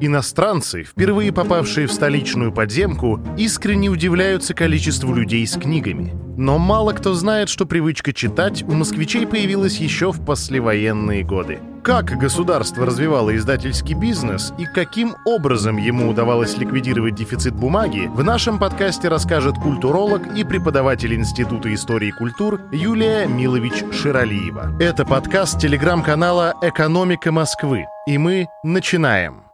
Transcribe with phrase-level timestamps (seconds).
[0.00, 6.14] Иностранцы, впервые попавшие в столичную подземку, искренне удивляются количеству людей с книгами.
[6.36, 11.60] Но мало кто знает, что привычка читать у москвичей появилась еще в послевоенные годы.
[11.82, 18.58] Как государство развивало издательский бизнес и каким образом ему удавалось ликвидировать дефицит бумаги, в нашем
[18.58, 24.76] подкасте расскажет культуролог и преподаватель Института истории и культур Юлия Милович Ширалиева.
[24.78, 27.86] Это подкаст телеграм-канала «Экономика Москвы».
[28.06, 29.45] И мы начинаем.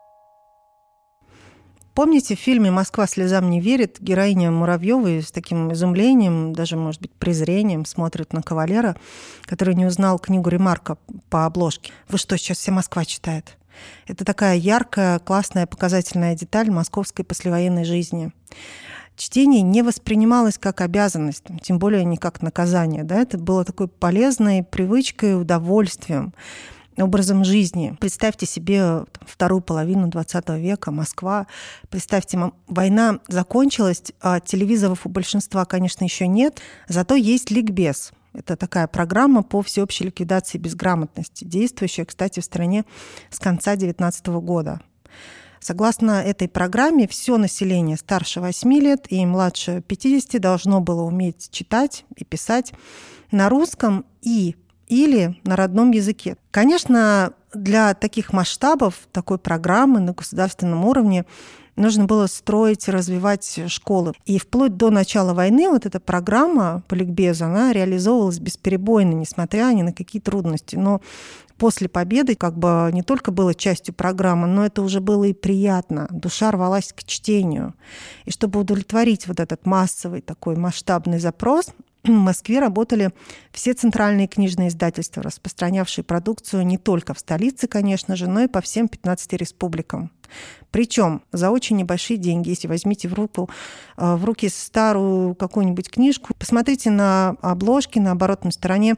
[1.94, 7.12] Помните в фильме «Москва слезам не верит» героиня Муравьевой с таким изумлением, даже, может быть,
[7.12, 8.96] презрением смотрит на кавалера,
[9.42, 10.96] который не узнал книгу Ремарка
[11.28, 11.92] по обложке.
[12.08, 13.58] Вы что, сейчас вся Москва читает?
[14.06, 18.32] Это такая яркая, классная, показательная деталь московской послевоенной жизни.
[19.14, 23.04] Чтение не воспринималось как обязанность, тем более не как наказание.
[23.04, 23.20] Да?
[23.20, 26.32] Это было такой полезной привычкой, удовольствием
[26.96, 27.96] образом жизни.
[28.00, 31.46] Представьте себе вторую половину 20 века, Москва.
[31.90, 38.12] Представьте, война закончилась, а телевизоров у большинства, конечно, еще нет, зато есть ликбез.
[38.34, 42.84] Это такая программа по всеобщей ликвидации безграмотности, действующая, кстати, в стране
[43.30, 44.80] с конца 19 года.
[45.60, 52.04] Согласно этой программе, все население старше 8 лет и младше 50 должно было уметь читать
[52.16, 52.72] и писать
[53.30, 54.56] на русском и
[54.92, 56.36] или на родном языке.
[56.50, 61.24] Конечно, для таких масштабов, такой программы на государственном уровне
[61.76, 64.12] нужно было строить и развивать школы.
[64.26, 69.80] И вплоть до начала войны вот эта программа по ликбезу, она реализовывалась бесперебойно, несмотря ни
[69.80, 70.76] на какие трудности.
[70.76, 71.00] Но
[71.56, 76.06] после победы как бы не только было частью программы, но это уже было и приятно.
[76.10, 77.72] Душа рвалась к чтению.
[78.26, 81.70] И чтобы удовлетворить вот этот массовый такой масштабный запрос,
[82.04, 83.12] в Москве работали
[83.52, 88.60] все центральные книжные издательства, распространявшие продукцию не только в столице, конечно же, но и по
[88.60, 90.10] всем 15 республикам.
[90.70, 93.50] Причем за очень небольшие деньги, если возьмите в, руку,
[93.98, 98.96] э, в руки старую какую-нибудь книжку, посмотрите на обложки, на оборотной стороне,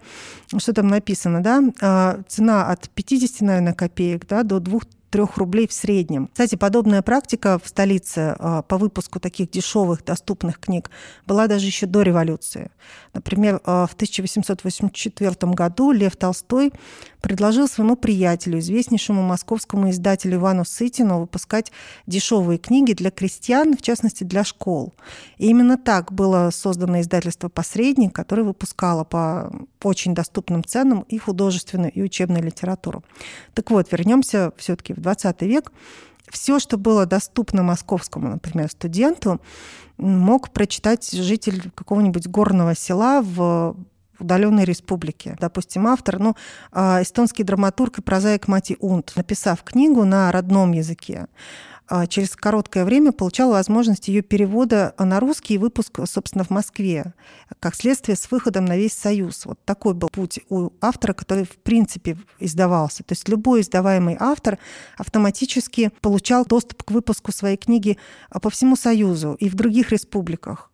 [0.57, 4.81] что там написано, да, э, цена от 50, наверное, копеек да, до 2
[5.15, 6.27] 3 рублей в среднем.
[6.27, 10.91] Кстати, подобная практика в столице а, по выпуску таких дешевых доступных книг
[11.25, 12.73] была даже еще до революции.
[13.13, 16.73] Например, а, в 1884 году Лев Толстой
[17.23, 21.71] предложил своему приятелю, известнейшему московскому издателю Ивану Сытину, выпускать
[22.09, 24.95] дешевые книги для крестьян, в частности для школ.
[25.39, 29.51] И именно так было создано издательство «Посредник», которое выпускало по
[29.83, 33.05] очень доступным ценам и художественную, и учебную литературу.
[33.55, 35.73] Так вот, вернемся все-таки в 20 век,
[36.31, 39.41] все, что было доступно московскому, например, студенту,
[39.99, 43.77] мог прочитать житель какого-нибудь горного села в
[44.19, 45.37] удаленной республике.
[45.41, 46.35] Допустим, автор, ну,
[46.73, 51.27] а, эстонский драматург и прозаик Мати Унт, написав книгу на родном языке,
[52.09, 57.15] через короткое время получал возможность ее перевода на русский выпуск, собственно, в Москве,
[57.61, 59.45] как следствие с выходом на весь Союз.
[59.45, 63.03] Вот такой был путь у автора, который в принципе издавался.
[63.05, 64.59] То есть любой издаваемый автор
[64.97, 67.99] автоматически получал доступ к выпуску своей книги
[68.31, 70.71] а, по всему Союзу и в других республиках.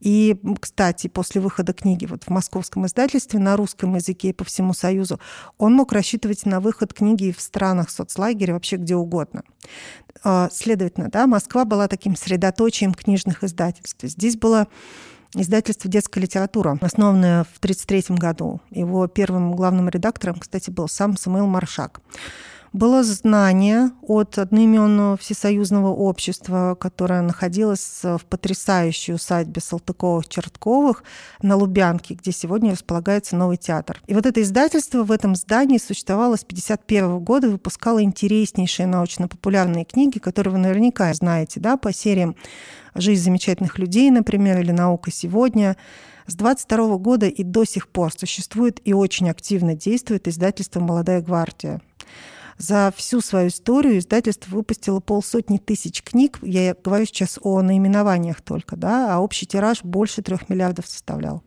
[0.00, 4.72] И, кстати, после выхода книги вот в московском издательстве на русском языке и по всему
[4.72, 5.20] Союзу,
[5.56, 9.42] он мог рассчитывать на выход книги в странах соцлагеря, вообще где угодно.
[10.22, 14.02] А, следовательно, да, Москва была таким средоточием книжных издательств.
[14.02, 14.68] Здесь было
[15.34, 18.60] издательство «Детская литература», основанное в 1933 году.
[18.70, 22.00] Его первым главным редактором, кстати, был сам Самуил Маршак
[22.72, 31.02] было знание от одноименного всесоюзного общества, которое находилось в потрясающей усадьбе Салтыковых-Чертковых
[31.42, 34.00] на Лубянке, где сегодня располагается новый театр.
[34.06, 40.18] И вот это издательство в этом здании существовало с 1951 года, выпускало интереснейшие научно-популярные книги,
[40.18, 42.36] которые вы наверняка знаете, да, по сериям
[42.94, 45.76] «Жизнь замечательных людей», например, или «Наука сегодня»,
[46.26, 51.80] с 22 года и до сих пор существует и очень активно действует издательство «Молодая гвардия».
[52.58, 56.38] За всю свою историю издательство выпустило полсотни тысяч книг.
[56.42, 61.42] Я говорю сейчас о наименованиях только, да, а общий тираж больше трех миллиардов составлял.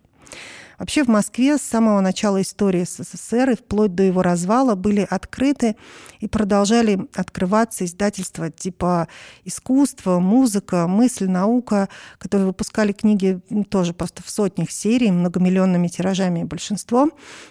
[0.82, 5.76] Вообще в Москве с самого начала истории СССР и вплоть до его развала были открыты
[6.22, 9.08] и продолжали открываться издательства типа
[9.46, 11.88] искусство, музыка, мысль, наука,
[12.18, 13.40] которые выпускали книги
[13.70, 16.46] тоже просто в сотнях серий, многомиллионными тиражами.
[16.46, 17.10] Большинство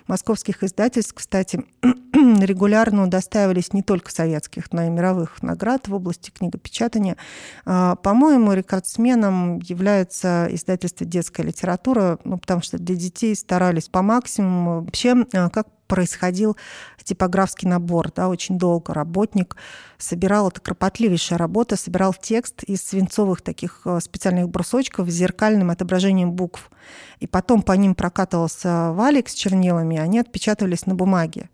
[0.09, 1.65] московских издательств, кстати,
[2.13, 7.17] регулярно удостаивались не только советских, но и мировых наград в области книгопечатания.
[7.65, 14.03] А, по-моему, рекордсменом является издательство «Детская литература», ну, потому что для детей подробностей, старались по
[14.03, 14.83] максимуму.
[14.83, 16.57] Вообще, э, как происходил
[17.03, 18.13] типографский набор.
[18.15, 19.57] Да, очень долго работник
[19.99, 26.33] собирал, это кропотливейшая работа, собирал текст из свинцовых таких э, специальных брусочков с зеркальным отображением
[26.33, 26.71] букв.
[27.19, 31.51] И потом по ним прокатывался валик с чернилами, они отпечатывались на бумаге.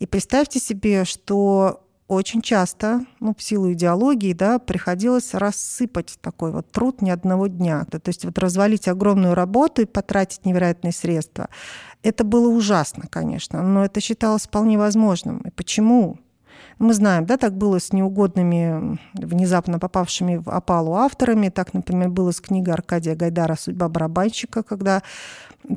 [0.00, 6.70] И представьте себе, что очень часто, ну, в силу идеологии, да, приходилось рассыпать такой вот
[6.70, 7.84] труд ни одного дня.
[7.84, 11.48] То есть вот развалить огромную работу и потратить невероятные средства.
[12.02, 15.38] Это было ужасно, конечно, но это считалось вполне возможным.
[15.40, 16.18] И почему?
[16.78, 21.48] Мы знаем, да, так было с неугодными, внезапно попавшими в опалу авторами.
[21.48, 25.02] Так, например, было с книгой Аркадия Гайдара «Судьба барабанщика», когда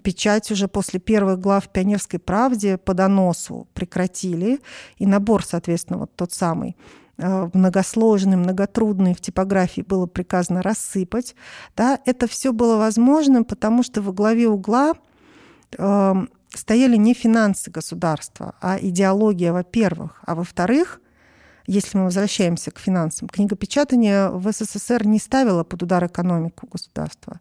[0.04, 4.60] печать уже после первых глав в «Пионерской правде» по доносу прекратили,
[4.98, 6.76] и набор, соответственно, вот тот самый
[7.18, 11.34] э, многосложный, многотрудный в типографии было приказано рассыпать.
[11.78, 14.96] Да, это все было возможным, потому что во главе угла
[15.78, 16.14] э,
[16.54, 21.02] стояли не финансы государства, а идеология, во-первых, а во-вторых,
[21.72, 27.40] если мы возвращаемся к финансам, книгопечатание в СССР не ставило под удар экономику государства.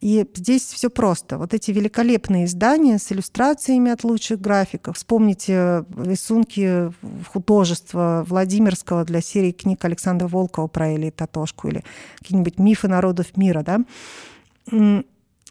[0.00, 1.38] И здесь все просто.
[1.38, 4.96] Вот эти великолепные издания с иллюстрациями от лучших графиков.
[4.96, 6.92] Вспомните рисунки
[7.28, 11.84] художества Владимирского для серии книг Александра Волкова про Эли Татошку или
[12.18, 13.62] какие-нибудь мифы народов мира.
[13.62, 15.04] Да?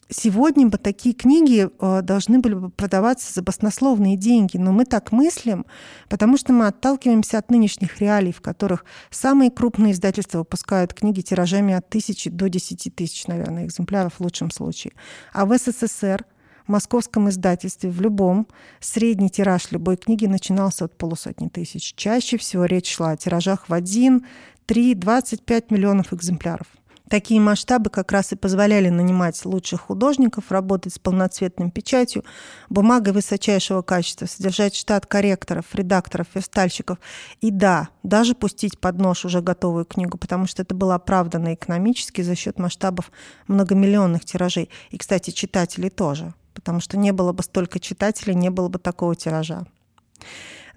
[0.10, 5.12] Сегодня бы такие книги э, должны были бы продаваться за баснословные деньги, но мы так
[5.12, 5.66] мыслим,
[6.08, 11.74] потому что мы отталкиваемся от нынешних реалий, в которых самые крупные издательства выпускают книги тиражами
[11.74, 14.94] от тысячи до десяти тысяч, наверное, экземпляров в лучшем случае.
[15.34, 16.26] А в СССР
[16.66, 18.48] в московском издательстве, в любом,
[18.80, 21.94] средний тираж любой книги начинался от полусотни тысяч.
[21.96, 24.26] Чаще всего речь шла о тиражах в 1,
[24.66, 26.68] 3, 25 миллионов экземпляров.
[27.10, 32.26] Такие масштабы как раз и позволяли нанимать лучших художников, работать с полноцветной печатью,
[32.70, 36.98] бумагой высочайшего качества, содержать штат корректоров, редакторов, верстальщиков.
[37.40, 42.22] И да, даже пустить под нож уже готовую книгу, потому что это было оправдано экономически
[42.22, 43.12] за счет масштабов
[43.48, 44.70] многомиллионных тиражей.
[44.90, 49.16] И, кстати, читателей тоже, потому что не было бы столько читателей, не было бы такого
[49.16, 49.66] тиража.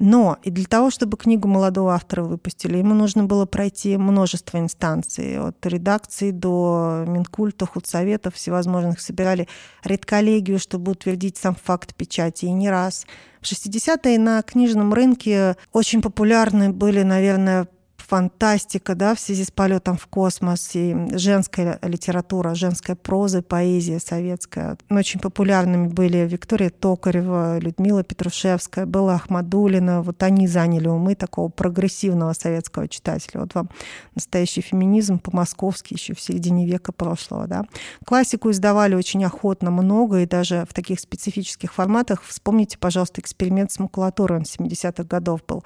[0.01, 5.39] Но и для того, чтобы книгу молодого автора выпустили, ему нужно было пройти множество инстанций,
[5.39, 8.99] от редакции до Минкульта, худсоветов всевозможных.
[8.99, 9.47] Собирали
[9.85, 13.05] редколлегию, чтобы утвердить сам факт печати, и не раз.
[13.43, 17.69] В 60-е на книжном рынке очень популярны были, наверное,
[18.11, 24.77] фантастика, да, в связи с полетом в космос, и женская литература, женская проза, поэзия советская.
[24.91, 30.03] Очень популярными были Виктория Токарева, Людмила Петрушевская, Белла Ахмадулина.
[30.03, 33.43] Вот они заняли умы такого прогрессивного советского читателя.
[33.43, 33.71] Вот вам
[34.17, 37.47] настоящий феминизм по-московски еще в середине века прошлого.
[37.47, 37.63] Да.
[38.05, 42.25] Классику издавали очень охотно много, и даже в таких специфических форматах.
[42.25, 45.63] Вспомните, пожалуйста, эксперимент с макулатурой, он 70-х годов был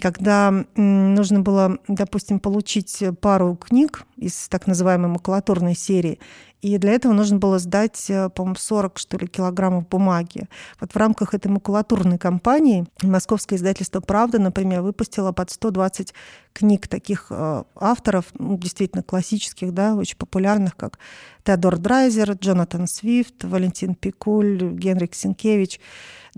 [0.00, 6.20] когда нужно было, допустим, получить пару книг из так называемой макулатурной серии,
[6.62, 10.48] и для этого нужно было сдать, э, по-моему, 40, что ли, килограммов бумаги.
[10.80, 16.14] Вот в рамках этой макулатурной кампании московское издательство «Правда», например, выпустило под 120
[16.52, 21.00] книг таких э, авторов, ну, действительно классических, да, очень популярных, как
[21.42, 25.80] Теодор Драйзер, Джонатан Свифт, Валентин Пикуль, Генрик Синкевич,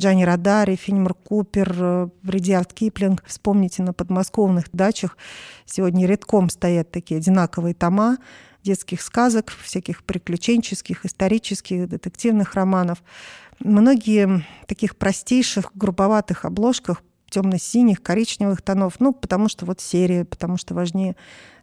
[0.00, 3.22] Джанни Радари, Финмар Купер, э, Редиард Киплинг.
[3.26, 5.18] Вспомните, на подмосковных дачах
[5.66, 8.16] сегодня редком стоят такие одинаковые тома,
[8.64, 13.02] детских сказок, всяких приключенческих, исторических, детективных романов.
[13.60, 17.02] Многие таких простейших, грубоватых обложках
[17.34, 18.94] темно-синих, коричневых тонов.
[19.00, 21.16] Ну, потому что вот серия, потому что важнее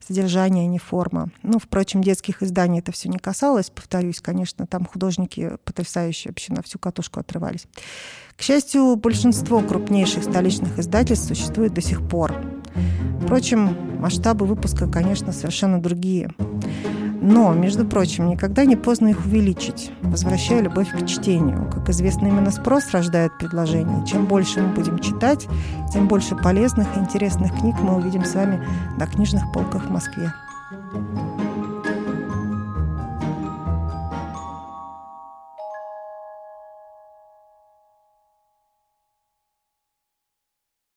[0.05, 1.29] содержание, а не форма.
[1.43, 3.69] Ну, впрочем, детских изданий это все не касалось.
[3.69, 7.67] Повторюсь, конечно, там художники потрясающие вообще на всю катушку отрывались.
[8.35, 12.60] К счастью, большинство крупнейших столичных издательств существует до сих пор.
[13.21, 16.31] Впрочем, масштабы выпуска, конечно, совершенно другие.
[17.21, 21.69] Но, между прочим, никогда не поздно их увеличить, возвращая любовь к чтению.
[21.71, 24.03] Как известно, именно спрос рождает предложение.
[24.07, 25.47] Чем больше мы будем читать,
[25.93, 28.65] тем больше полезных и интересных книг мы увидим с вами
[28.97, 30.33] на книжных полках в Москве.